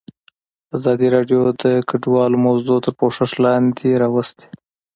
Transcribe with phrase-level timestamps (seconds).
[0.77, 4.45] ازادي راډیو د کډوال موضوع تر پوښښ لاندې راوستې.